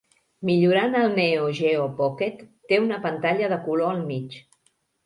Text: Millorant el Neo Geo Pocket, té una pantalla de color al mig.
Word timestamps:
Millorant 0.49 0.97
el 1.01 1.13
Neo 1.19 1.45
Geo 1.59 1.85
Pocket, 2.01 2.43
té 2.73 2.83
una 2.89 3.01
pantalla 3.07 3.53
de 3.55 3.65
color 3.71 3.95
al 3.97 4.07
mig. 4.13 4.43